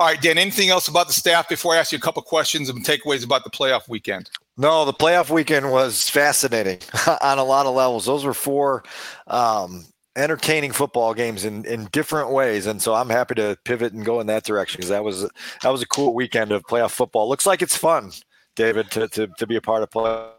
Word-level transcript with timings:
All 0.00 0.06
right, 0.06 0.18
Dan, 0.18 0.38
anything 0.38 0.70
else 0.70 0.88
about 0.88 1.08
the 1.08 1.12
staff 1.12 1.46
before 1.46 1.74
I 1.74 1.76
ask 1.76 1.92
you 1.92 1.98
a 1.98 2.00
couple 2.00 2.22
questions 2.22 2.70
and 2.70 2.82
takeaways 2.82 3.22
about 3.22 3.44
the 3.44 3.50
playoff 3.50 3.86
weekend? 3.86 4.30
No, 4.56 4.86
the 4.86 4.94
playoff 4.94 5.28
weekend 5.28 5.70
was 5.70 6.08
fascinating 6.08 6.78
on 7.20 7.36
a 7.36 7.44
lot 7.44 7.66
of 7.66 7.74
levels. 7.74 8.06
Those 8.06 8.24
were 8.24 8.32
four 8.32 8.82
um, 9.26 9.84
entertaining 10.16 10.72
football 10.72 11.12
games 11.12 11.44
in, 11.44 11.66
in 11.66 11.84
different 11.92 12.30
ways, 12.30 12.64
and 12.64 12.80
so 12.80 12.94
I'm 12.94 13.10
happy 13.10 13.34
to 13.34 13.58
pivot 13.66 13.92
and 13.92 14.02
go 14.02 14.20
in 14.20 14.26
that 14.28 14.42
direction 14.42 14.78
because 14.78 14.88
that 14.88 15.04
was 15.04 15.28
that 15.62 15.68
was 15.68 15.82
a 15.82 15.86
cool 15.86 16.14
weekend 16.14 16.50
of 16.50 16.62
playoff 16.62 16.92
football. 16.92 17.28
Looks 17.28 17.44
like 17.44 17.60
it's 17.60 17.76
fun, 17.76 18.10
David, 18.56 18.90
to 18.92 19.06
to, 19.08 19.26
to 19.36 19.46
be 19.46 19.56
a 19.56 19.60
part 19.60 19.82
of 19.82 19.90
playoff. 19.90 20.30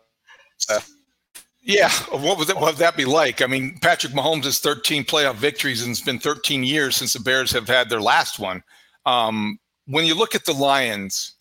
Yeah, 1.62 1.92
what 2.10 2.40
would 2.40 2.48
that, 2.48 2.56
what 2.56 2.74
would 2.74 2.78
that 2.78 2.98
be 2.98 3.06
like? 3.06 3.44
I 3.44 3.46
mean, 3.46 3.78
Patrick 3.80 4.14
Mahomes 4.14 4.46
has 4.46 4.58
13 4.58 5.04
playoff 5.04 5.36
victories, 5.36 5.84
and 5.84 5.92
it's 5.92 6.02
been 6.02 6.18
13 6.18 6.64
years 6.64 6.96
since 6.96 7.14
the 7.14 7.20
Bears 7.20 7.52
have 7.52 7.68
had 7.68 7.90
their 7.90 8.02
last 8.02 8.40
one. 8.40 8.64
Um, 9.06 9.60
when 9.86 10.06
you 10.06 10.16
look 10.16 10.36
at 10.36 10.46
the 10.46 10.54
Lions, 10.54 11.36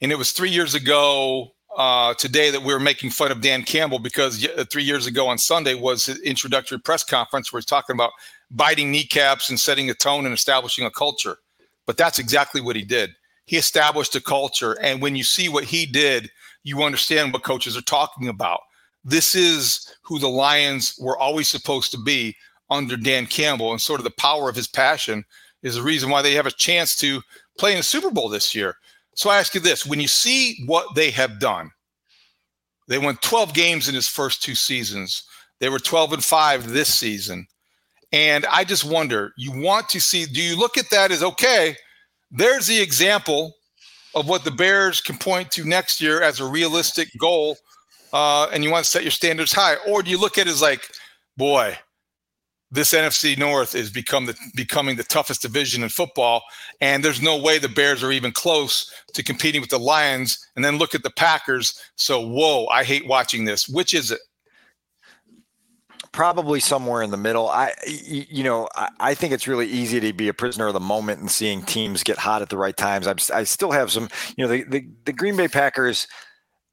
and 0.00 0.10
it 0.10 0.18
was 0.18 0.32
three 0.32 0.50
years 0.50 0.74
ago 0.74 1.52
uh, 1.76 2.12
today 2.14 2.50
that 2.50 2.62
we 2.62 2.72
were 2.72 2.80
making 2.80 3.10
fun 3.10 3.32
of 3.32 3.40
Dan 3.40 3.62
Campbell 3.62 3.98
because 3.98 4.46
three 4.70 4.82
years 4.82 5.06
ago 5.06 5.28
on 5.28 5.38
Sunday 5.38 5.74
was 5.74 6.06
his 6.06 6.18
introductory 6.20 6.78
press 6.78 7.04
conference 7.04 7.52
where 7.52 7.60
he's 7.60 7.66
talking 7.66 7.94
about 7.94 8.12
biting 8.50 8.90
kneecaps 8.90 9.48
and 9.48 9.58
setting 9.58 9.88
a 9.88 9.94
tone 9.94 10.26
and 10.26 10.34
establishing 10.34 10.84
a 10.84 10.90
culture. 10.90 11.38
But 11.86 11.96
that's 11.96 12.18
exactly 12.18 12.60
what 12.60 12.76
he 12.76 12.82
did. 12.82 13.10
He 13.46 13.56
established 13.56 14.14
a 14.14 14.20
culture. 14.20 14.78
And 14.80 15.00
when 15.00 15.16
you 15.16 15.24
see 15.24 15.48
what 15.48 15.64
he 15.64 15.86
did, 15.86 16.30
you 16.62 16.82
understand 16.82 17.32
what 17.32 17.42
coaches 17.42 17.76
are 17.76 17.82
talking 17.82 18.28
about. 18.28 18.60
This 19.04 19.34
is 19.34 19.94
who 20.02 20.18
the 20.18 20.28
Lions 20.28 20.94
were 21.00 21.18
always 21.18 21.48
supposed 21.48 21.90
to 21.92 21.98
be 21.98 22.36
under 22.70 22.96
Dan 22.96 23.26
Campbell 23.26 23.72
and 23.72 23.80
sort 23.80 24.00
of 24.00 24.04
the 24.04 24.10
power 24.10 24.48
of 24.48 24.56
his 24.56 24.68
passion 24.68 25.24
is 25.62 25.76
the 25.76 25.82
reason 25.82 26.10
why 26.10 26.22
they 26.22 26.34
have 26.34 26.46
a 26.46 26.50
chance 26.50 26.96
to 26.96 27.22
play 27.58 27.72
in 27.72 27.78
the 27.78 27.82
Super 27.82 28.10
Bowl 28.10 28.28
this 28.28 28.54
year. 28.54 28.74
So 29.14 29.30
I 29.30 29.38
ask 29.38 29.54
you 29.54 29.60
this 29.60 29.86
when 29.86 30.00
you 30.00 30.08
see 30.08 30.64
what 30.66 30.94
they 30.94 31.10
have 31.10 31.38
done, 31.38 31.70
they 32.88 32.98
won 32.98 33.16
12 33.22 33.54
games 33.54 33.88
in 33.88 33.94
his 33.94 34.08
first 34.08 34.42
two 34.42 34.54
seasons. 34.54 35.22
They 35.60 35.68
were 35.68 35.78
12 35.78 36.14
and 36.14 36.24
5 36.24 36.70
this 36.70 36.92
season. 36.92 37.46
And 38.12 38.44
I 38.46 38.64
just 38.64 38.84
wonder, 38.84 39.32
you 39.38 39.52
want 39.52 39.88
to 39.90 40.00
see, 40.00 40.26
do 40.26 40.42
you 40.42 40.58
look 40.58 40.76
at 40.76 40.90
that 40.90 41.10
as 41.10 41.22
okay, 41.22 41.76
there's 42.30 42.66
the 42.66 42.80
example 42.80 43.54
of 44.14 44.28
what 44.28 44.44
the 44.44 44.50
Bears 44.50 45.00
can 45.00 45.16
point 45.16 45.50
to 45.52 45.64
next 45.64 46.00
year 46.00 46.20
as 46.20 46.40
a 46.40 46.44
realistic 46.44 47.08
goal, 47.18 47.56
uh, 48.12 48.48
and 48.52 48.62
you 48.62 48.70
want 48.70 48.84
to 48.84 48.90
set 48.90 49.02
your 49.02 49.10
standards 49.10 49.52
high? 49.52 49.76
Or 49.88 50.02
do 50.02 50.10
you 50.10 50.18
look 50.18 50.36
at 50.36 50.46
it 50.46 50.50
as 50.50 50.60
like, 50.60 50.82
boy, 51.36 51.78
this 52.72 52.94
NFC 52.94 53.38
North 53.38 53.74
is 53.74 53.90
become 53.90 54.24
the, 54.24 54.36
becoming 54.56 54.96
the 54.96 55.04
toughest 55.04 55.42
division 55.42 55.82
in 55.82 55.90
football, 55.90 56.42
and 56.80 57.04
there's 57.04 57.20
no 57.20 57.36
way 57.36 57.58
the 57.58 57.68
Bears 57.68 58.02
are 58.02 58.10
even 58.10 58.32
close 58.32 58.90
to 59.12 59.22
competing 59.22 59.60
with 59.60 59.68
the 59.68 59.78
Lions. 59.78 60.38
And 60.56 60.64
then 60.64 60.78
look 60.78 60.94
at 60.94 61.02
the 61.02 61.10
Packers. 61.10 61.78
So, 61.96 62.26
whoa, 62.26 62.66
I 62.68 62.82
hate 62.82 63.06
watching 63.06 63.44
this. 63.44 63.68
Which 63.68 63.92
is 63.92 64.10
it? 64.10 64.20
Probably 66.12 66.60
somewhere 66.60 67.02
in 67.02 67.10
the 67.10 67.16
middle. 67.18 67.48
I, 67.48 67.72
you 67.86 68.42
know, 68.42 68.68
I, 68.98 69.14
think 69.14 69.32
it's 69.32 69.48
really 69.48 69.66
easy 69.66 70.00
to 70.00 70.12
be 70.12 70.28
a 70.28 70.34
prisoner 70.34 70.66
of 70.66 70.74
the 70.74 70.80
moment 70.80 71.20
and 71.20 71.30
seeing 71.30 71.62
teams 71.62 72.02
get 72.02 72.18
hot 72.18 72.42
at 72.42 72.48
the 72.48 72.58
right 72.58 72.76
times. 72.76 73.06
I'm, 73.06 73.16
I 73.34 73.44
still 73.44 73.70
have 73.70 73.90
some, 73.90 74.08
you 74.36 74.44
know, 74.44 74.50
the, 74.50 74.64
the, 74.64 74.86
the 75.06 75.12
Green 75.12 75.36
Bay 75.36 75.48
Packers 75.48 76.06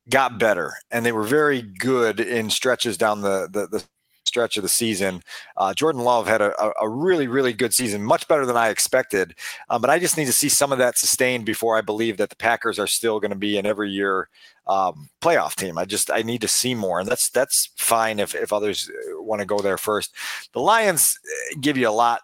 got 0.10 0.40
better 0.40 0.74
and 0.92 1.06
they 1.06 1.14
were 1.14 1.24
very 1.24 1.62
good 1.62 2.20
in 2.20 2.50
stretches 2.50 2.98
down 2.98 3.22
the, 3.22 3.48
the, 3.52 3.68
the 3.68 3.84
stretch 4.26 4.58
of 4.58 4.64
the 4.64 4.70
season. 4.70 5.22
Uh, 5.58 5.74
Jordan 5.74 6.04
Love 6.04 6.28
had 6.28 6.42
a, 6.42 6.72
a, 6.80 6.88
really, 6.88 7.28
really 7.28 7.52
good 7.52 7.74
season, 7.74 8.04
much 8.04 8.28
better 8.28 8.46
than 8.46 8.56
I 8.56 8.70
expected. 8.70 9.36
Um, 9.70 9.82
but 9.82 9.90
I 9.90 10.00
just 10.00 10.18
need 10.18 10.26
to 10.26 10.34
see 10.34 10.50
some 10.50 10.72
of 10.72 10.78
that 10.78 10.98
sustained 10.98 11.46
before 11.46 11.78
I 11.78 11.82
believe 11.82 12.18
that 12.18 12.30
the 12.30 12.36
Packers 12.36 12.80
are 12.80 12.88
still 12.88 13.20
going 13.20 13.32
to 13.32 13.38
be 13.38 13.58
an 13.58 13.66
every 13.66 13.90
year 13.90 14.30
um, 14.68 15.10
playoff 15.22 15.56
team. 15.56 15.78
I 15.78 15.86
just 15.86 16.12
I 16.12 16.22
need 16.22 16.42
to 16.42 16.48
see 16.48 16.76
more, 16.76 17.00
and 17.00 17.10
that's 17.10 17.30
that's 17.30 17.72
fine 17.76 18.20
if 18.20 18.36
if 18.36 18.54
others 18.54 18.90
uh, 18.90 19.22
want 19.22 19.40
to 19.40 19.46
go 19.46 19.60
there 19.60 19.78
first. 19.78 20.14
The 20.54 20.62
Lions 20.62 21.20
uh, 21.26 21.58
give 21.60 21.76
you 21.76 21.90
a 21.90 21.92
lot 21.92 22.22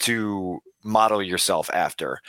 to 0.00 0.60
model 0.82 1.22
yourself 1.22 1.70
after. 1.72 2.20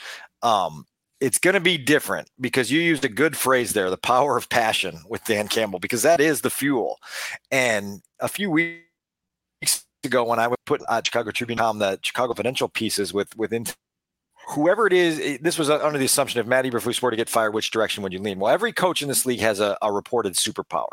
Um, 0.44 0.86
it's 1.20 1.40
going 1.40 1.56
to 1.56 1.60
be 1.60 1.80
different 1.80 2.30
because 2.40 2.72
you 2.72 2.80
used 2.80 3.04
a 3.04 3.10
good 3.10 3.36
phrase 3.36 3.74
there 3.74 3.90
the 3.90 3.98
power 3.98 4.38
of 4.38 4.50
passion 4.50 5.00
with 5.10 5.26
Dan 5.26 5.48
Campbell, 5.48 5.80
because 5.80 6.04
that 6.04 6.22
is 6.22 6.42
the 6.42 6.52
fuel. 6.52 7.00
And 7.52 8.02
a 8.20 8.28
few 8.28 8.52
weeks 8.52 8.84
ago 10.08 10.24
when 10.24 10.40
I 10.40 10.48
would 10.48 10.58
put 10.66 10.82
uh, 10.88 11.02
Chicago 11.04 11.30
Tribune 11.30 11.60
on 11.60 11.78
the 11.78 12.00
Chicago 12.02 12.34
Financial 12.34 12.68
pieces 12.68 13.14
with 13.14 13.38
within 13.38 13.66
whoever 14.50 14.88
it 14.88 14.94
is, 14.94 15.40
this 15.40 15.60
was 15.60 15.70
under 15.70 16.00
the 16.00 16.06
assumption 16.06 16.40
if 16.40 16.48
Matt 16.48 16.66
Eberflus 16.66 17.02
were 17.02 17.12
to 17.12 17.18
get 17.18 17.30
fired, 17.30 17.54
which 17.54 17.70
direction 17.70 18.02
would 18.02 18.14
you 18.14 18.20
lean? 18.20 18.40
Well, 18.40 18.54
every 18.54 18.72
coach 18.72 19.02
in 19.02 19.08
this 19.08 19.26
league 19.26 19.42
has 19.42 19.60
a, 19.60 19.78
a, 19.82 19.92
reported 19.92 20.34
superpower. 20.34 20.88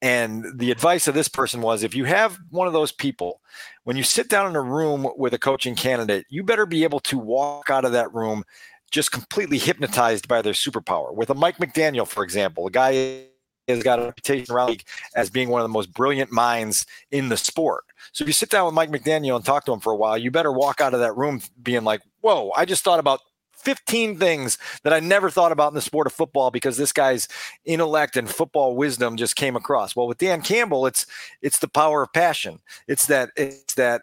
And 0.00 0.46
the 0.54 0.70
advice 0.70 1.06
of 1.06 1.14
this 1.14 1.28
person 1.28 1.60
was 1.60 1.82
if 1.82 1.94
you 1.94 2.04
have 2.04 2.38
one 2.50 2.66
of 2.66 2.72
those 2.72 2.92
people, 2.92 3.40
when 3.84 3.96
you 3.96 4.02
sit 4.02 4.28
down 4.28 4.48
in 4.48 4.56
a 4.56 4.62
room 4.62 5.08
with 5.16 5.34
a 5.34 5.38
coaching 5.38 5.74
candidate, 5.74 6.24
you 6.30 6.42
better 6.42 6.66
be 6.66 6.84
able 6.84 7.00
to 7.00 7.18
walk 7.18 7.68
out 7.68 7.84
of 7.84 7.92
that 7.92 8.12
room 8.14 8.44
just 8.90 9.12
completely 9.12 9.58
hypnotized 9.58 10.28
by 10.28 10.40
their 10.40 10.54
superpower. 10.54 11.14
With 11.14 11.30
a 11.30 11.34
Mike 11.34 11.58
McDaniel, 11.58 12.06
for 12.06 12.24
example, 12.24 12.66
a 12.66 12.70
guy 12.70 13.24
has 13.68 13.82
got 13.82 13.98
a 13.98 14.02
reputation 14.02 14.54
around 14.54 14.68
league 14.70 14.84
as 15.14 15.30
being 15.30 15.48
one 15.48 15.60
of 15.60 15.64
the 15.64 15.72
most 15.72 15.92
brilliant 15.92 16.32
minds 16.32 16.86
in 17.10 17.28
the 17.28 17.36
sport. 17.36 17.84
So 18.12 18.24
if 18.24 18.28
you 18.28 18.32
sit 18.32 18.50
down 18.50 18.66
with 18.66 18.74
Mike 18.74 18.90
McDaniel 18.90 19.36
and 19.36 19.44
talk 19.44 19.64
to 19.66 19.72
him 19.72 19.80
for 19.80 19.92
a 19.92 19.96
while, 19.96 20.16
you 20.16 20.30
better 20.30 20.52
walk 20.52 20.80
out 20.80 20.94
of 20.94 21.00
that 21.00 21.16
room 21.16 21.40
being 21.62 21.84
like, 21.84 22.00
whoa, 22.20 22.50
I 22.56 22.64
just 22.64 22.84
thought 22.84 22.98
about 22.98 23.20
15 23.58 24.18
things 24.18 24.56
that 24.84 24.92
I 24.92 25.00
never 25.00 25.30
thought 25.30 25.52
about 25.52 25.68
in 25.68 25.74
the 25.74 25.80
sport 25.80 26.06
of 26.06 26.12
football 26.12 26.50
because 26.50 26.76
this 26.76 26.92
guy's 26.92 27.28
intellect 27.64 28.16
and 28.16 28.30
football 28.30 28.76
wisdom 28.76 29.16
just 29.16 29.36
came 29.36 29.56
across. 29.56 29.96
Well, 29.96 30.06
with 30.06 30.18
Dan 30.18 30.42
Campbell, 30.42 30.86
it's 30.86 31.06
it's 31.42 31.58
the 31.58 31.68
power 31.68 32.02
of 32.02 32.12
passion. 32.12 32.60
It's 32.86 33.06
that 33.06 33.30
it's 33.36 33.74
that 33.74 34.02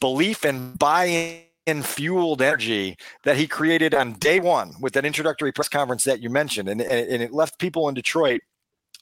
belief 0.00 0.44
and 0.44 0.78
buy-in 0.78 1.82
fueled 1.82 2.40
energy 2.40 2.96
that 3.24 3.36
he 3.36 3.46
created 3.46 3.92
on 3.92 4.14
day 4.14 4.40
one 4.40 4.74
with 4.80 4.92
that 4.94 5.04
introductory 5.04 5.52
press 5.52 5.68
conference 5.68 6.04
that 6.04 6.22
you 6.22 6.30
mentioned. 6.30 6.68
And, 6.68 6.80
and 6.80 7.22
it 7.22 7.32
left 7.32 7.58
people 7.58 7.88
in 7.88 7.94
Detroit 7.94 8.40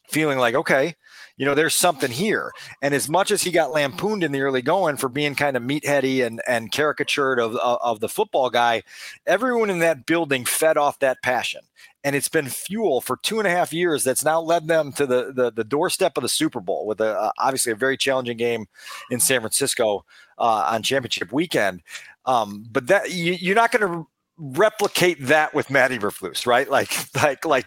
feeling 0.08 0.38
like, 0.38 0.54
okay, 0.54 0.94
you 1.36 1.44
know, 1.44 1.54
there's 1.54 1.74
something 1.74 2.10
here. 2.10 2.52
And 2.80 2.94
as 2.94 3.08
much 3.08 3.30
as 3.30 3.42
he 3.42 3.50
got 3.50 3.72
lampooned 3.72 4.22
in 4.22 4.32
the 4.32 4.42
early 4.42 4.62
going 4.62 4.96
for 4.96 5.08
being 5.08 5.34
kind 5.34 5.56
of 5.56 5.62
meatheady 5.62 6.24
and, 6.24 6.40
and 6.46 6.70
caricatured 6.70 7.40
of, 7.40 7.56
of, 7.56 8.00
the 8.00 8.08
football 8.08 8.50
guy, 8.50 8.82
everyone 9.26 9.70
in 9.70 9.80
that 9.80 10.06
building 10.06 10.44
fed 10.44 10.76
off 10.76 11.00
that 11.00 11.22
passion. 11.22 11.62
And 12.04 12.14
it's 12.14 12.28
been 12.28 12.48
fuel 12.48 13.00
for 13.00 13.16
two 13.16 13.38
and 13.38 13.48
a 13.48 13.50
half 13.50 13.72
years 13.72 14.04
that's 14.04 14.24
now 14.24 14.40
led 14.40 14.68
them 14.68 14.92
to 14.92 15.06
the, 15.06 15.32
the, 15.32 15.50
the 15.50 15.64
doorstep 15.64 16.16
of 16.16 16.22
the 16.22 16.28
Super 16.28 16.60
Bowl 16.60 16.86
with 16.86 17.00
a, 17.00 17.18
uh, 17.18 17.30
obviously 17.38 17.72
a 17.72 17.76
very 17.76 17.96
challenging 17.96 18.36
game 18.36 18.66
in 19.10 19.18
San 19.18 19.40
Francisco 19.40 20.04
uh, 20.38 20.68
on 20.70 20.82
championship 20.82 21.32
weekend. 21.32 21.82
Um, 22.26 22.66
but 22.70 22.86
that 22.86 23.10
you, 23.10 23.32
you're 23.32 23.54
not 23.54 23.72
going 23.72 23.90
to 23.90 24.06
replicate 24.36 25.26
that 25.26 25.54
with 25.54 25.70
Matt 25.70 25.90
Eberflus, 25.90 26.46
right? 26.46 26.68
Like, 26.68 26.90
like, 27.22 27.44
like 27.44 27.66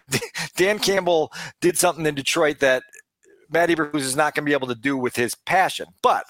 Dan 0.56 0.80
Campbell 0.80 1.31
did 1.62 1.78
something 1.78 2.06
in 2.06 2.16
Detroit 2.16 2.60
that 2.60 2.84
Matt 3.50 3.69
Eberflus 3.69 4.02
is 4.02 4.16
not 4.16 4.36
going 4.36 4.46
to 4.46 4.50
be 4.50 4.54
able 4.54 4.68
to 4.68 4.75
do 4.75 4.98
with 4.98 5.16
his 5.16 5.36
passion. 5.36 5.88
But 6.02 6.25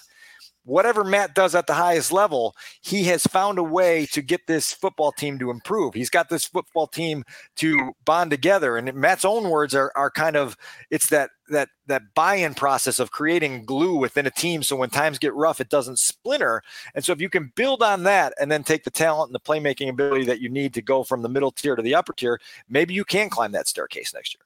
whatever 0.68 1.04
Matt 1.04 1.34
does 1.34 1.56
at 1.56 1.66
the 1.66 1.74
highest 1.74 2.12
level, 2.12 2.56
he 2.82 3.06
has 3.06 3.26
found 3.26 3.58
a 3.58 3.64
way 3.64 4.06
to 4.08 4.22
get 4.22 4.48
this 4.48 4.74
football 4.74 5.12
team 5.12 5.40
to 5.40 5.50
improve. 5.50 5.94
He's 5.94 6.10
got 6.10 6.30
this 6.30 6.46
football 6.46 6.88
team 6.88 7.24
to 7.56 7.94
bond 8.06 8.32
together. 8.32 8.78
And 8.78 8.94
Matt's 8.94 9.26
own 9.26 9.50
words 9.50 9.74
are, 9.74 9.92
are 9.96 10.12
kind 10.12 10.36
of 10.36 10.58
it's 10.92 11.08
that 11.08 11.32
that 11.50 11.70
that 11.86 12.14
buy-in 12.14 12.54
process 12.54 13.00
of 13.00 13.12
creating 13.12 13.64
glue 13.64 13.96
within 13.96 14.26
a 14.26 14.32
team 14.32 14.62
so 14.62 14.76
when 14.76 14.90
times 14.90 15.18
get 15.18 15.34
rough 15.34 15.62
it 15.62 15.70
doesn't 15.70 15.98
splinter 15.98 16.62
and 16.94 17.06
so 17.06 17.14
if 17.14 17.22
you 17.22 17.30
can 17.30 17.54
build 17.56 17.82
on 17.82 18.04
that 18.04 18.34
and 18.38 18.52
then 18.52 18.64
take 18.64 18.84
the 18.84 18.92
talent 18.92 19.30
and 19.30 19.36
the 19.36 19.40
playmaking 19.40 19.88
ability 19.88 20.26
that 20.26 20.42
you 20.42 20.50
need 20.50 20.74
to 20.74 20.82
go 20.82 21.06
from 21.06 21.22
the 21.22 21.30
middle 21.30 21.52
tier 21.52 21.78
to 21.78 21.82
the 21.82 21.96
upper 21.96 22.12
tier 22.12 22.38
maybe 22.68 22.94
you 22.94 23.06
can 23.06 23.30
climb 23.30 23.54
that 23.54 23.66
staircase 23.66 24.14
next 24.14 24.36
year 24.36 24.44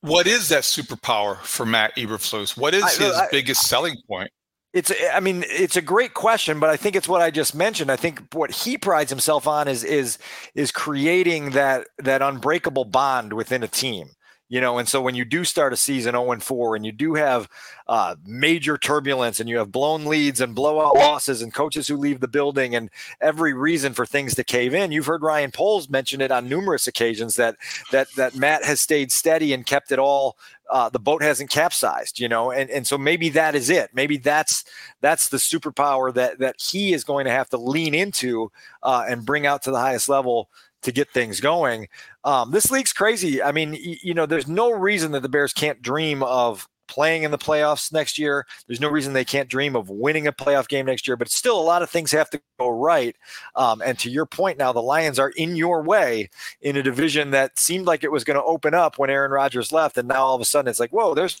what 0.00 0.26
is 0.26 0.48
that 0.48 0.62
superpower 0.62 1.38
for 1.38 1.66
Matt 1.66 1.96
Eberflus? 1.96 2.56
What 2.56 2.72
is 2.72 2.96
his 2.96 3.12
I, 3.12 3.28
biggest 3.32 3.66
selling 3.66 3.96
point? 4.06 4.30
It's, 4.78 4.92
I 5.12 5.18
mean, 5.18 5.44
it's 5.48 5.76
a 5.76 5.82
great 5.82 6.14
question, 6.14 6.60
but 6.60 6.70
I 6.70 6.76
think 6.76 6.94
it's 6.94 7.08
what 7.08 7.20
I 7.20 7.32
just 7.32 7.52
mentioned. 7.52 7.90
I 7.90 7.96
think 7.96 8.32
what 8.32 8.52
he 8.52 8.78
prides 8.78 9.10
himself 9.10 9.48
on 9.48 9.66
is 9.66 9.82
is 9.82 10.18
is 10.54 10.70
creating 10.70 11.50
that 11.50 11.88
that 11.98 12.22
unbreakable 12.22 12.84
bond 12.84 13.32
within 13.32 13.64
a 13.64 13.68
team 13.68 14.10
you 14.48 14.60
know 14.60 14.78
and 14.78 14.88
so 14.88 15.00
when 15.00 15.14
you 15.14 15.24
do 15.24 15.44
start 15.44 15.72
a 15.72 15.76
season 15.76 16.12
0 16.12 16.32
and 16.32 16.42
4 16.42 16.76
and 16.76 16.84
you 16.84 16.92
do 16.92 17.14
have 17.14 17.48
uh, 17.86 18.16
major 18.26 18.76
turbulence 18.76 19.40
and 19.40 19.48
you 19.48 19.58
have 19.58 19.72
blown 19.72 20.04
leads 20.04 20.40
and 20.40 20.54
blowout 20.54 20.94
losses 20.96 21.42
and 21.42 21.54
coaches 21.54 21.88
who 21.88 21.96
leave 21.96 22.20
the 22.20 22.28
building 22.28 22.74
and 22.74 22.90
every 23.20 23.54
reason 23.54 23.94
for 23.94 24.06
things 24.06 24.34
to 24.34 24.44
cave 24.44 24.74
in 24.74 24.92
you've 24.92 25.06
heard 25.06 25.22
ryan 25.22 25.50
poles 25.50 25.88
mention 25.88 26.20
it 26.20 26.30
on 26.30 26.48
numerous 26.48 26.86
occasions 26.86 27.36
that 27.36 27.56
that 27.90 28.08
that 28.16 28.34
matt 28.34 28.64
has 28.64 28.80
stayed 28.80 29.10
steady 29.12 29.52
and 29.52 29.66
kept 29.66 29.92
it 29.92 29.98
all 29.98 30.36
uh, 30.70 30.88
the 30.88 30.98
boat 30.98 31.22
hasn't 31.22 31.50
capsized, 31.50 32.20
you 32.20 32.28
know, 32.28 32.50
and, 32.50 32.68
and 32.70 32.86
so 32.86 32.98
maybe 32.98 33.30
that 33.30 33.54
is 33.54 33.70
it. 33.70 33.90
Maybe 33.94 34.18
that's 34.18 34.64
that's 35.00 35.28
the 35.28 35.38
superpower 35.38 36.12
that 36.14 36.38
that 36.40 36.60
he 36.60 36.92
is 36.92 37.04
going 37.04 37.24
to 37.24 37.30
have 37.30 37.48
to 37.50 37.56
lean 37.56 37.94
into 37.94 38.52
uh, 38.82 39.06
and 39.08 39.24
bring 39.24 39.46
out 39.46 39.62
to 39.62 39.70
the 39.70 39.78
highest 39.78 40.08
level 40.08 40.48
to 40.82 40.92
get 40.92 41.10
things 41.10 41.40
going. 41.40 41.88
Um, 42.24 42.50
this 42.50 42.70
league's 42.70 42.92
crazy. 42.92 43.42
I 43.42 43.52
mean, 43.52 43.72
y- 43.72 43.98
you 44.02 44.14
know, 44.14 44.26
there's 44.26 44.48
no 44.48 44.70
reason 44.70 45.12
that 45.12 45.22
the 45.22 45.28
Bears 45.28 45.52
can't 45.52 45.82
dream 45.82 46.22
of 46.22 46.68
playing 46.88 47.22
in 47.22 47.30
the 47.30 47.38
playoffs 47.38 47.92
next 47.92 48.18
year. 48.18 48.46
There's 48.66 48.80
no 48.80 48.88
reason 48.88 49.12
they 49.12 49.24
can't 49.24 49.48
dream 49.48 49.76
of 49.76 49.90
winning 49.90 50.26
a 50.26 50.32
playoff 50.32 50.68
game 50.68 50.86
next 50.86 51.06
year, 51.06 51.16
but 51.16 51.30
still 51.30 51.60
a 51.60 51.62
lot 51.62 51.82
of 51.82 51.90
things 51.90 52.10
have 52.12 52.30
to 52.30 52.40
go 52.58 52.70
right. 52.70 53.14
Um, 53.54 53.82
and 53.84 53.98
to 54.00 54.10
your 54.10 54.26
point 54.26 54.58
now, 54.58 54.72
the 54.72 54.82
Lions 54.82 55.18
are 55.18 55.30
in 55.30 55.54
your 55.54 55.82
way 55.82 56.30
in 56.62 56.76
a 56.76 56.82
division 56.82 57.30
that 57.32 57.58
seemed 57.58 57.86
like 57.86 58.02
it 58.02 58.12
was 58.12 58.24
going 58.24 58.38
to 58.38 58.44
open 58.44 58.74
up 58.74 58.98
when 58.98 59.10
Aaron 59.10 59.30
Rodgers 59.30 59.70
left. 59.70 59.98
And 59.98 60.08
now 60.08 60.24
all 60.24 60.34
of 60.34 60.40
a 60.40 60.46
sudden 60.46 60.68
it's 60.68 60.80
like, 60.80 60.90
whoa, 60.90 61.14
there's 61.14 61.40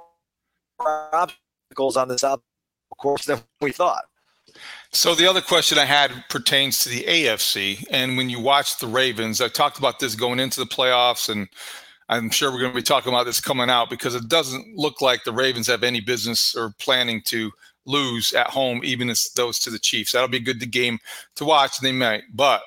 obstacles 0.87 1.97
on 1.97 2.07
this 2.07 2.23
course 2.97 3.25
than 3.25 3.39
we 3.61 3.71
thought. 3.71 4.05
So 4.91 5.15
the 5.15 5.27
other 5.27 5.41
question 5.41 5.77
I 5.77 5.85
had 5.85 6.11
pertains 6.29 6.79
to 6.79 6.89
the 6.89 7.03
AFC, 7.03 7.85
and 7.91 8.17
when 8.17 8.29
you 8.29 8.39
watch 8.39 8.77
the 8.77 8.87
Ravens, 8.87 9.39
I 9.39 9.47
talked 9.47 9.77
about 9.77 9.99
this 9.99 10.15
going 10.15 10.39
into 10.39 10.59
the 10.59 10.65
playoffs, 10.65 11.29
and 11.29 11.47
I'm 12.09 12.29
sure 12.29 12.51
we're 12.51 12.59
going 12.59 12.73
to 12.73 12.75
be 12.75 12.83
talking 12.83 13.13
about 13.13 13.23
this 13.25 13.39
coming 13.39 13.69
out 13.69 13.89
because 13.89 14.15
it 14.15 14.27
doesn't 14.27 14.75
look 14.75 15.01
like 15.01 15.23
the 15.23 15.31
Ravens 15.31 15.67
have 15.67 15.83
any 15.83 16.01
business 16.01 16.55
or 16.55 16.73
planning 16.79 17.21
to 17.27 17.51
lose 17.85 18.33
at 18.33 18.47
home, 18.47 18.81
even 18.83 19.09
as 19.09 19.31
those 19.35 19.59
to 19.59 19.69
the 19.69 19.79
Chiefs. 19.79 20.11
That'll 20.11 20.27
be 20.27 20.37
a 20.37 20.41
good 20.41 20.69
game 20.71 20.99
to 21.35 21.45
watch, 21.45 21.79
and 21.79 21.87
they 21.87 21.93
might. 21.93 22.23
But 22.33 22.61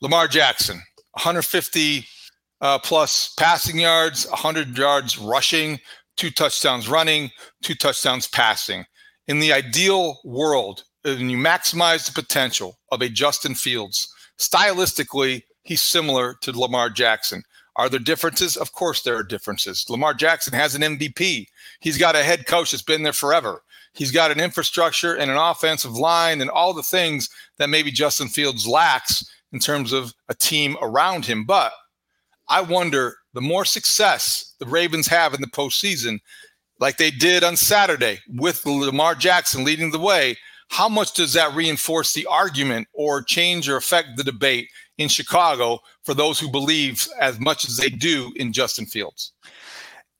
Lamar 0.00 0.26
Jackson, 0.26 0.76
150 1.12 2.04
uh, 2.60 2.78
plus 2.80 3.32
passing 3.38 3.78
yards, 3.78 4.26
100 4.28 4.76
yards 4.76 5.18
rushing, 5.18 5.78
two 6.16 6.30
touchdowns 6.30 6.88
running, 6.88 7.30
two 7.62 7.74
touchdowns 7.74 8.26
passing. 8.26 8.84
In 9.28 9.38
the 9.38 9.52
ideal 9.52 10.20
world, 10.24 10.84
uh, 11.04 11.14
when 11.14 11.30
you 11.30 11.38
maximize 11.38 12.06
the 12.06 12.20
potential 12.20 12.78
of 12.90 13.02
a 13.02 13.08
Justin 13.08 13.54
Fields, 13.54 14.12
stylistically, 14.38 15.42
he's 15.62 15.82
similar 15.82 16.34
to 16.42 16.58
Lamar 16.58 16.90
Jackson. 16.90 17.42
Are 17.76 17.88
there 17.88 18.00
differences? 18.00 18.56
Of 18.56 18.72
course, 18.72 19.02
there 19.02 19.16
are 19.16 19.22
differences. 19.22 19.86
Lamar 19.88 20.14
Jackson 20.14 20.52
has 20.52 20.74
an 20.74 20.82
MVP. 20.82 21.46
He's 21.80 21.98
got 21.98 22.16
a 22.16 22.22
head 22.22 22.46
coach 22.46 22.72
that's 22.72 22.82
been 22.82 23.02
there 23.02 23.12
forever. 23.12 23.62
He's 23.94 24.10
got 24.10 24.30
an 24.30 24.40
infrastructure 24.40 25.14
and 25.14 25.30
an 25.30 25.36
offensive 25.36 25.92
line 25.92 26.40
and 26.40 26.50
all 26.50 26.72
the 26.72 26.82
things 26.82 27.28
that 27.58 27.70
maybe 27.70 27.90
Justin 27.90 28.28
Fields 28.28 28.66
lacks 28.66 29.24
in 29.52 29.58
terms 29.58 29.92
of 29.92 30.14
a 30.28 30.34
team 30.34 30.76
around 30.80 31.26
him. 31.26 31.44
But 31.44 31.72
I 32.48 32.60
wonder 32.62 33.16
the 33.34 33.40
more 33.40 33.64
success 33.64 34.54
the 34.58 34.66
Ravens 34.66 35.06
have 35.06 35.34
in 35.34 35.40
the 35.40 35.46
postseason, 35.46 36.18
like 36.80 36.96
they 36.96 37.10
did 37.10 37.44
on 37.44 37.56
Saturday 37.56 38.18
with 38.28 38.64
Lamar 38.66 39.14
Jackson 39.14 39.64
leading 39.64 39.90
the 39.90 39.98
way, 39.98 40.36
how 40.68 40.88
much 40.88 41.12
does 41.12 41.34
that 41.34 41.54
reinforce 41.54 42.14
the 42.14 42.26
argument 42.26 42.88
or 42.92 43.22
change 43.22 43.68
or 43.68 43.76
affect 43.76 44.16
the 44.16 44.24
debate 44.24 44.68
in 44.98 45.08
Chicago 45.08 45.80
for 46.04 46.14
those 46.14 46.40
who 46.40 46.50
believe 46.50 47.06
as 47.20 47.38
much 47.38 47.66
as 47.66 47.76
they 47.76 47.88
do 47.88 48.32
in 48.36 48.52
Justin 48.52 48.86
Fields? 48.86 49.32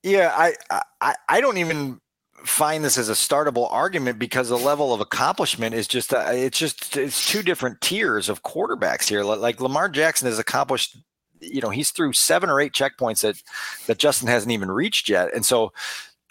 Yeah, 0.02 0.32
I 0.36 0.54
I, 1.00 1.14
I 1.28 1.40
don't 1.40 1.58
even 1.58 2.00
find 2.44 2.84
this 2.84 2.98
as 2.98 3.08
a 3.08 3.12
startable 3.12 3.68
argument 3.70 4.18
because 4.18 4.48
the 4.48 4.58
level 4.58 4.92
of 4.92 5.00
accomplishment 5.00 5.74
is 5.74 5.86
just 5.86 6.12
uh, 6.12 6.24
it's 6.28 6.58
just 6.58 6.96
it's 6.96 7.26
two 7.26 7.42
different 7.42 7.80
tiers 7.80 8.28
of 8.28 8.42
quarterbacks 8.42 9.08
here. 9.08 9.22
Like 9.22 9.60
Lamar 9.60 9.88
Jackson 9.88 10.26
has 10.26 10.38
accomplished 10.38 10.96
you 11.42 11.60
know 11.60 11.70
he's 11.70 11.90
through 11.90 12.12
seven 12.12 12.48
or 12.48 12.60
eight 12.60 12.72
checkpoints 12.72 13.22
that 13.22 13.42
that 13.86 13.98
Justin 13.98 14.28
hasn't 14.28 14.52
even 14.52 14.70
reached 14.70 15.08
yet, 15.08 15.32
and 15.34 15.44
so 15.44 15.72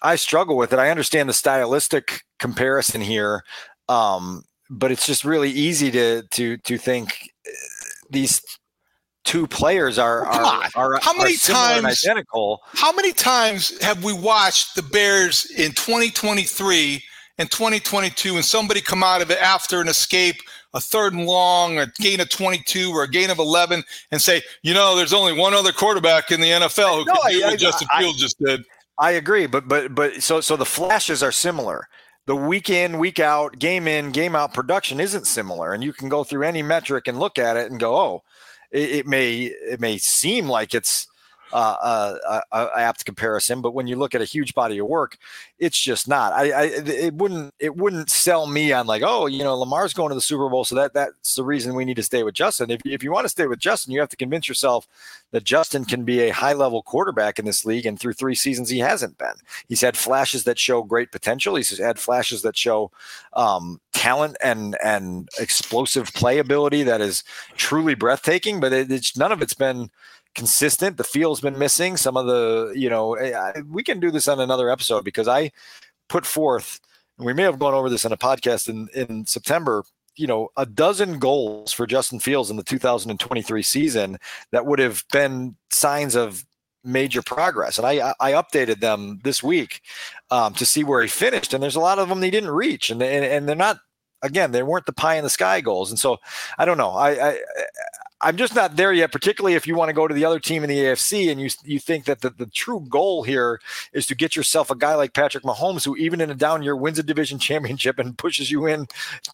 I 0.01 0.15
struggle 0.15 0.57
with 0.57 0.73
it. 0.73 0.79
I 0.79 0.89
understand 0.89 1.29
the 1.29 1.33
stylistic 1.33 2.23
comparison 2.39 3.01
here, 3.01 3.43
um, 3.87 4.43
but 4.69 4.91
it's 4.91 5.05
just 5.05 5.23
really 5.23 5.51
easy 5.51 5.91
to 5.91 6.23
to 6.23 6.57
to 6.57 6.77
think 6.77 7.29
uh, 7.47 7.51
these 8.09 8.41
two 9.23 9.47
players 9.47 9.99
are 9.99 10.25
are, 10.25 10.69
are, 10.75 10.99
how 11.01 11.13
many 11.13 11.35
are 11.35 11.37
times 11.37 11.85
identical. 11.85 12.61
How 12.73 12.91
many 12.91 13.13
times 13.13 13.79
have 13.81 14.03
we 14.03 14.13
watched 14.13 14.75
the 14.75 14.83
Bears 14.83 15.49
in 15.51 15.71
2023 15.71 17.03
and 17.37 17.49
2022 17.51 18.35
and 18.35 18.45
somebody 18.45 18.81
come 18.81 19.03
out 19.03 19.21
of 19.21 19.31
it 19.31 19.41
after 19.41 19.81
an 19.81 19.87
escape 19.87 20.37
a 20.73 20.79
third 20.79 21.13
and 21.13 21.25
long, 21.25 21.77
a 21.77 21.87
gain 21.99 22.19
of 22.19 22.29
22 22.29 22.91
or 22.91 23.03
a 23.03 23.09
gain 23.09 23.29
of 23.29 23.39
11, 23.39 23.83
and 24.11 24.21
say, 24.21 24.41
you 24.61 24.73
know, 24.73 24.95
there's 24.95 25.13
only 25.13 25.33
one 25.33 25.53
other 25.53 25.71
quarterback 25.71 26.31
in 26.31 26.41
the 26.41 26.49
NFL 26.49 26.99
who 26.99 27.05
no, 27.05 27.13
can 27.13 27.31
do 27.31 27.43
I, 27.43 27.49
what 27.49 27.59
Justin 27.59 27.87
I, 27.91 28.01
Fields 28.01 28.19
just 28.19 28.39
did. 28.39 28.63
I 28.97 29.11
agree, 29.11 29.47
but 29.47 29.67
but 29.67 29.95
but 29.95 30.21
so 30.21 30.41
so 30.41 30.55
the 30.55 30.65
flashes 30.65 31.23
are 31.23 31.31
similar. 31.31 31.87
The 32.27 32.35
week 32.35 32.69
in, 32.69 32.99
week 32.99 33.19
out, 33.19 33.57
game 33.57 33.87
in, 33.87 34.11
game 34.11 34.35
out 34.35 34.53
production 34.53 34.99
isn't 34.99 35.25
similar, 35.25 35.73
and 35.73 35.83
you 35.83 35.91
can 35.91 36.07
go 36.07 36.23
through 36.23 36.43
any 36.43 36.61
metric 36.61 37.07
and 37.07 37.19
look 37.19 37.39
at 37.39 37.57
it 37.57 37.71
and 37.71 37.79
go, 37.79 37.95
oh, 37.97 38.23
it, 38.69 38.91
it 38.91 39.07
may 39.07 39.45
it 39.45 39.79
may 39.79 39.97
seem 39.97 40.47
like 40.47 40.73
it's 40.75 41.07
uh, 41.53 42.17
uh, 42.27 42.41
uh, 42.51 42.69
apt 42.75 43.05
comparison, 43.05 43.61
but 43.61 43.73
when 43.73 43.87
you 43.87 43.95
look 43.95 44.15
at 44.15 44.21
a 44.21 44.25
huge 44.25 44.53
body 44.53 44.77
of 44.77 44.87
work, 44.87 45.17
it's 45.59 45.79
just 45.79 46.07
not. 46.07 46.33
I, 46.33 46.51
I, 46.51 46.63
it 46.65 47.13
wouldn't 47.13 47.53
it 47.59 47.75
wouldn't 47.75 48.09
sell 48.09 48.47
me 48.47 48.71
on 48.71 48.87
like, 48.87 49.03
oh, 49.05 49.27
you 49.27 49.43
know, 49.43 49.55
Lamar's 49.55 49.93
going 49.93 50.09
to 50.09 50.15
the 50.15 50.21
Super 50.21 50.49
Bowl, 50.49 50.65
so 50.65 50.75
that 50.75 50.93
that's 50.93 51.35
the 51.35 51.43
reason 51.43 51.75
we 51.75 51.85
need 51.85 51.97
to 51.97 52.03
stay 52.03 52.23
with 52.23 52.33
Justin. 52.33 52.71
If 52.71 52.81
if 52.85 53.03
you 53.03 53.11
want 53.11 53.25
to 53.25 53.29
stay 53.29 53.47
with 53.47 53.59
Justin, 53.59 53.93
you 53.93 53.99
have 53.99 54.09
to 54.09 54.15
convince 54.17 54.47
yourself 54.47 54.87
that 55.31 55.43
Justin 55.43 55.85
can 55.85 56.03
be 56.03 56.21
a 56.21 56.29
high 56.29 56.53
level 56.53 56.81
quarterback 56.83 57.39
in 57.39 57.45
this 57.45 57.65
league, 57.65 57.85
and 57.85 57.99
through 57.99 58.13
three 58.13 58.35
seasons 58.35 58.69
he 58.69 58.79
hasn't 58.79 59.17
been. 59.17 59.35
He's 59.67 59.81
had 59.81 59.97
flashes 59.97 60.43
that 60.45 60.59
show 60.59 60.83
great 60.83 61.11
potential. 61.11 61.55
He's 61.55 61.77
had 61.77 61.99
flashes 61.99 62.41
that 62.41 62.57
show 62.57 62.91
um, 63.33 63.79
talent 63.93 64.37
and 64.43 64.77
and 64.83 65.29
explosive 65.39 66.11
playability 66.11 66.85
that 66.85 67.01
is 67.01 67.23
truly 67.55 67.95
breathtaking, 67.95 68.59
but 68.59 68.73
it, 68.73 68.91
it's 68.91 69.17
none 69.17 69.31
of 69.31 69.41
it's 69.41 69.53
been 69.53 69.89
consistent. 70.35 70.97
The 70.97 71.03
feel's 71.03 71.41
been 71.41 71.57
missing. 71.57 71.97
Some 71.97 72.17
of 72.17 72.25
the, 72.25 72.73
you 72.75 72.89
know, 72.89 73.15
eh, 73.15 73.61
we 73.67 73.83
can 73.83 73.99
do 73.99 74.11
this 74.11 74.27
on 74.27 74.39
another 74.39 74.69
episode 74.69 75.03
because 75.03 75.27
I 75.27 75.51
put 76.07 76.25
forth 76.25 76.79
and 77.21 77.25
we 77.27 77.33
may 77.33 77.43
have 77.43 77.59
gone 77.59 77.75
over 77.75 77.87
this 77.87 78.03
in 78.03 78.11
a 78.11 78.17
podcast 78.17 78.67
in, 78.67 78.89
in 78.95 79.27
September, 79.27 79.83
you 80.15 80.25
know, 80.25 80.49
a 80.57 80.65
dozen 80.65 81.19
goals 81.19 81.71
for 81.71 81.85
Justin 81.85 82.19
Fields 82.19 82.49
in 82.49 82.57
the 82.57 82.63
2023 82.63 83.61
season 83.61 84.17
that 84.51 84.65
would 84.65 84.79
have 84.79 85.03
been 85.11 85.55
signs 85.69 86.15
of 86.15 86.43
major 86.83 87.21
progress. 87.21 87.77
And 87.77 87.85
I 87.85 88.13
I 88.19 88.31
updated 88.31 88.79
them 88.79 89.19
this 89.23 89.43
week 89.43 89.81
um, 90.31 90.55
to 90.55 90.65
see 90.65 90.83
where 90.83 91.03
he 91.03 91.07
finished, 91.07 91.53
and 91.53 91.61
there's 91.61 91.75
a 91.75 91.79
lot 91.79 91.99
of 91.99 92.09
them 92.09 92.23
he 92.23 92.31
didn't 92.31 92.49
reach, 92.49 92.89
and 92.89 93.03
and, 93.03 93.23
and 93.23 93.47
they're 93.47 93.55
not 93.55 93.77
again 94.23 94.51
they 94.51 94.63
weren't 94.63 94.87
the 94.87 94.93
pie 94.93 95.15
in 95.15 95.23
the 95.23 95.29
sky 95.29 95.61
goals. 95.61 95.91
And 95.91 95.99
so 95.99 96.17
I 96.57 96.65
don't 96.65 96.79
know. 96.79 96.91
I, 96.91 97.29
I 97.29 97.39
I'm 98.21 98.37
just 98.37 98.55
not 98.55 98.75
there 98.75 98.93
yet, 98.93 99.11
particularly 99.11 99.55
if 99.55 99.65
you 99.65 99.75
want 99.75 99.89
to 99.89 99.93
go 99.93 100.07
to 100.07 100.13
the 100.13 100.25
other 100.25 100.39
team 100.39 100.63
in 100.63 100.69
the 100.69 100.77
AFC 100.77 101.31
and 101.31 101.41
you 101.41 101.49
you 101.63 101.79
think 101.79 102.05
that 102.05 102.21
the, 102.21 102.29
the 102.29 102.45
true 102.45 102.85
goal 102.87 103.23
here 103.23 103.59
is 103.93 104.05
to 104.07 104.15
get 104.15 104.35
yourself 104.35 104.69
a 104.69 104.75
guy 104.75 104.95
like 104.95 105.13
Patrick 105.13 105.43
Mahomes, 105.43 105.83
who 105.83 105.95
even 105.95 106.21
in 106.21 106.29
a 106.29 106.35
down 106.35 106.61
year 106.61 106.75
wins 106.75 106.99
a 106.99 107.03
division 107.03 107.39
championship 107.39 107.97
and 107.99 108.17
pushes 108.17 108.51
you 108.51 108.67
in 108.67 108.87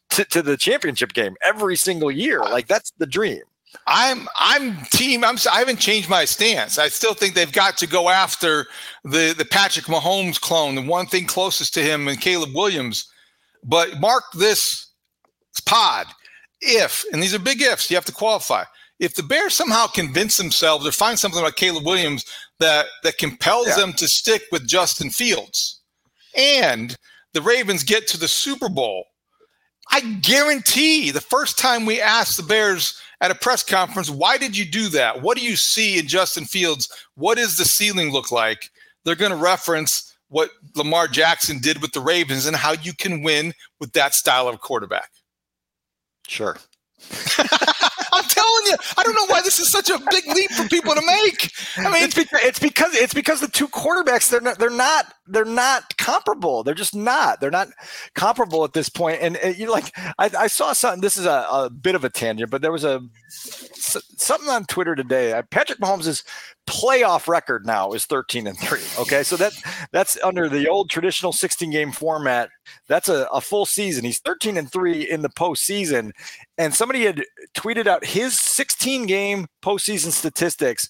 to, 0.10 0.24
to 0.26 0.42
the 0.42 0.58
championship 0.58 1.14
game 1.14 1.36
every 1.44 1.76
single 1.76 2.12
year. 2.12 2.40
Like 2.40 2.68
that's 2.68 2.92
the 2.92 3.06
dream. 3.06 3.42
I'm 3.86 4.28
I'm 4.38 4.78
team. 4.86 5.24
I'm 5.24 5.38
I 5.52 5.60
haven't 5.60 5.80
changed 5.80 6.10
my 6.10 6.26
stance. 6.26 6.78
I 6.78 6.88
still 6.88 7.14
think 7.14 7.36
they've 7.36 7.52
got 7.52 7.78
to 7.78 7.88
go 7.88 8.10
after 8.10 8.68
the 9.04 9.36
the 9.38 9.46
Patrick 9.46 9.86
Mahomes 9.86 10.40
clone, 10.40 10.76
the 10.76 10.82
one 10.82 11.08
thing 11.08 11.26
closest 11.26 11.74
to 11.74 11.84
him, 11.84 12.08
and 12.08 12.20
Caleb 12.20 12.56
Williams. 12.56 13.12
But 13.64 14.00
mark 14.00 14.24
this 14.34 14.88
pod 15.66 16.08
if, 16.62 17.04
and 17.12 17.22
these 17.22 17.34
are 17.34 17.40
big 17.40 17.62
ifs. 17.62 17.90
You 17.90 17.98
have 17.98 18.06
to 18.06 18.12
qualify. 18.12 18.64
If 19.00 19.14
the 19.14 19.24
Bears 19.24 19.54
somehow 19.54 19.88
convince 19.88 20.38
themselves 20.38 20.88
or 20.88 20.92
find 20.92 21.20
something 21.20 21.40
about 21.40 21.56
Caleb 21.56 21.86
Williams 21.86 22.26
that 22.60 22.88
that 23.04 23.20
compels 23.20 23.68
yeah. 23.68 23.76
them 23.76 23.94
to 23.94 24.08
stick 24.08 24.44
with 24.52 24.68
Justin 24.68 25.12
Fields, 25.12 25.82
and 26.36 26.96
the 27.34 27.42
Ravens 27.42 27.84
get 27.84 28.08
to 28.08 28.20
the 28.20 28.28
Super 28.28 28.70
Bowl, 28.70 29.06
I 29.92 30.02
guarantee 30.22 31.12
the 31.12 31.22
first 31.22 31.58
time 31.58 31.86
we 31.86 32.02
ask 32.02 32.36
the 32.36 32.44
Bears 32.44 33.00
at 33.22 33.32
a 33.32 33.36
press 33.36 33.64
conference, 33.64 34.10
why 34.10 34.38
did 34.38 34.58
you 34.58 34.66
do 34.66 34.90
that? 34.90 35.22
What 35.22 35.38
do 35.38 35.44
you 35.44 35.56
see 35.56 35.98
in 35.98 36.08
Justin 36.08 36.46
Fields? 36.46 36.90
What 37.16 37.38
does 37.38 37.58
the 37.58 37.66
ceiling 37.66 38.12
look 38.12 38.32
like? 38.32 38.70
They're 39.06 39.16
going 39.16 39.32
to 39.32 39.38
reference 39.38 40.18
what 40.30 40.50
Lamar 40.76 41.08
Jackson 41.08 41.60
did 41.60 41.82
with 41.82 41.94
the 41.94 42.02
Ravens 42.02 42.46
and 42.46 42.56
how 42.56 42.74
you 42.74 42.94
can 42.94 43.24
win 43.24 43.54
with 43.80 43.94
that 43.94 44.14
style 44.14 44.48
of 44.48 44.60
quarterback. 44.60 45.10
Sure. 46.28 46.58
I'm 48.14 48.24
telling 48.24 48.66
you, 48.66 48.76
I 48.98 49.04
don't 49.04 49.14
know 49.14 49.28
why 49.28 49.42
this 49.42 49.60
is 49.60 49.70
such 49.72 49.90
a 49.90 50.00
big 50.10 50.26
leap 50.28 50.52
for 50.52 50.68
people 50.68 50.94
to 50.96 51.02
make. 51.06 51.52
I 51.78 51.92
mean, 51.92 52.04
it's 52.04 52.16
because 52.16 52.42
it's 52.44 52.60
because 52.60 52.96
it's 52.96 53.14
because 53.14 53.42
the 53.42 53.48
two 53.48 53.68
quarterbacks 53.68 54.30
they're 54.30 54.42
not 54.42 54.58
they're 54.60 54.70
not 54.70 55.14
they're 55.28 55.46
not 55.46 55.98
comparable. 55.98 56.64
They're 56.64 56.74
just 56.74 56.96
not. 56.96 57.40
They're 57.40 57.52
not 57.52 57.70
comparable 58.16 58.64
at 58.64 58.74
this 58.74 58.90
point. 58.90 59.20
And, 59.22 59.38
and 59.38 59.58
you 59.58 59.72
like 59.72 59.92
I, 60.18 60.30
I, 60.38 60.48
saw 60.48 60.74
something. 60.74 61.02
This 61.02 61.18
is 61.18 61.26
a, 61.26 61.46
a, 61.52 61.70
bit 61.70 61.96
of 61.96 62.04
a 62.04 62.10
tangent, 62.10 62.50
but 62.50 62.62
there 62.62 62.72
was 62.72 62.84
a 62.84 63.02
something 63.30 64.50
on 64.50 64.66
Twitter 64.66 64.96
today. 64.96 65.34
Uh, 65.34 65.44
Patrick 65.44 65.80
Mahomes' 65.80 66.24
playoff 66.66 67.28
record 67.28 67.66
now 67.66 67.92
is 67.92 68.06
13 68.06 68.48
and 68.48 68.58
three. 68.58 68.82
Okay, 69.00 69.24
so 69.24 69.36
that 69.38 69.54
that's 69.92 70.18
under 70.24 70.50
the 70.50 70.68
old 70.68 70.90
traditional 70.90 71.34
16 71.34 71.70
game 71.72 71.92
format. 71.92 72.50
That's 72.88 73.10
a, 73.10 73.28
a 73.34 73.42
full 73.42 73.66
season. 73.66 74.04
He's 74.06 74.20
13 74.20 74.58
and 74.58 74.72
three 74.72 75.10
in 75.10 75.22
the 75.22 75.30
postseason, 75.30 76.12
and 76.58 76.74
somebody 76.74 77.06
had 77.06 77.24
tweeted 77.56 77.88
out 77.88 78.06
his 78.06 78.40
16 78.40 79.06
game 79.06 79.48
postseason 79.62 80.12
statistics 80.12 80.90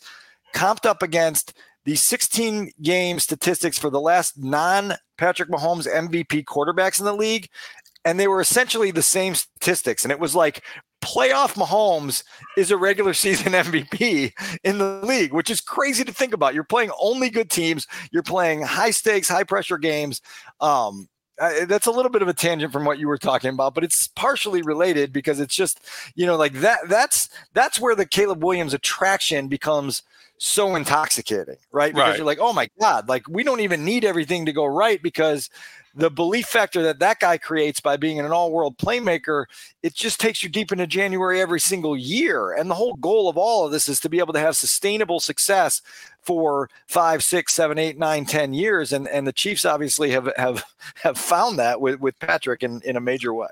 comped 0.56 0.86
up 0.86 1.04
against 1.04 1.54
the 1.88 1.96
16 1.96 2.74
game 2.82 3.18
statistics 3.18 3.80
for 3.80 3.90
the 3.90 4.02
last 4.02 4.38
non 4.38 4.96
Patrick 5.18 5.48
Mahomes 5.48 5.88
MVP 5.88 6.44
quarterbacks 6.44 7.00
in 7.00 7.06
the 7.06 7.14
league. 7.14 7.48
And 8.04 8.20
they 8.20 8.28
were 8.28 8.42
essentially 8.42 8.92
the 8.92 9.02
same 9.02 9.36
statistics. 9.36 10.04
And 10.04 10.12
it 10.12 10.20
was 10.20 10.36
like 10.36 10.66
playoff 11.02 11.54
Mahomes 11.54 12.26
is 12.58 12.72
a 12.72 12.78
regular 12.78 13.14
season 13.14 13.54
MVP 13.54 14.34
in 14.66 14.78
the 14.80 15.00
league, 15.02 15.32
which 15.32 15.50
is 15.50 15.62
crazy 15.62 16.04
to 16.04 16.12
think 16.12 16.34
about. 16.34 16.54
You're 16.54 16.66
playing 16.66 16.92
only 17.00 17.30
good 17.30 17.50
teams, 17.50 17.88
you're 18.12 18.22
playing 18.22 18.64
high 18.64 18.92
stakes, 18.92 19.30
high 19.30 19.46
pressure 19.46 19.78
games. 19.78 20.20
Um, 20.60 21.08
uh, 21.40 21.66
that's 21.66 21.88
a 21.88 21.92
little 21.92 22.12
bit 22.12 22.22
of 22.22 22.28
a 22.28 22.34
tangent 22.34 22.74
from 22.74 22.86
what 22.86 23.00
you 23.00 23.08
were 23.08 23.18
talking 23.18 23.50
about, 23.50 23.74
but 23.74 23.84
it's 23.84 24.08
partially 24.08 24.62
related 24.62 25.14
because 25.14 25.40
it's 25.40 25.56
just, 25.56 25.80
you 26.16 26.26
know, 26.26 26.36
like 26.36 26.54
that. 26.54 26.80
That's 26.88 27.30
that's 27.54 27.80
where 27.80 27.96
the 27.96 28.06
Caleb 28.06 28.44
Williams 28.44 28.74
attraction 28.74 29.48
becomes 29.48 30.04
so 30.40 30.76
intoxicating, 30.76 31.58
right? 31.72 31.94
Because 31.94 32.10
right. 32.10 32.18
you're 32.18 32.26
like, 32.26 32.40
oh 32.40 32.54
my 32.54 32.70
god, 32.80 33.10
like 33.10 33.28
we 33.28 33.44
don't 33.44 33.60
even 33.60 33.86
need 33.86 34.06
everything 34.06 34.46
to 34.46 34.54
go 34.54 34.66
right 34.66 35.02
because 35.02 35.50
the 35.98 36.12
belief 36.12 36.46
factor 36.46 36.84
that 36.84 37.00
that 37.00 37.20
guy 37.20 37.40
creates 37.40 37.80
by 37.80 37.98
being 37.98 38.20
an 38.20 38.32
all-world 38.32 38.78
playmaker, 38.78 39.46
it 39.82 39.96
just 39.96 40.20
takes 40.20 40.44
you 40.44 40.50
deep 40.50 40.72
into 40.72 40.86
January 40.86 41.42
every 41.42 41.60
single 41.60 41.98
year. 41.98 42.52
And 42.52 42.70
the 42.70 42.76
whole 42.76 42.94
goal 42.94 43.28
of 43.28 43.36
all 43.36 43.66
of 43.66 43.72
this 43.72 43.90
is 43.90 44.00
to 44.02 44.10
be 44.10 44.20
able 44.20 44.34
to 44.34 44.40
have 44.40 44.56
sustainable 44.56 45.20
success 45.20 45.82
for 46.28 46.70
five, 46.88 47.24
six, 47.24 47.54
seven, 47.54 47.78
eight, 47.78 47.98
nine, 47.98 48.26
ten 48.26 48.54
years. 48.54 48.92
And 48.92 49.08
and 49.08 49.26
the 49.26 49.32
Chiefs 49.32 49.64
obviously 49.64 50.12
have 50.12 50.30
have 50.36 50.64
have 50.96 51.18
found 51.18 51.58
that 51.58 51.80
with 51.80 52.02
with 52.02 52.20
Patrick 52.20 52.64
in 52.64 52.82
in 52.84 52.98
a 52.98 53.02
major 53.02 53.34
way. 53.34 53.48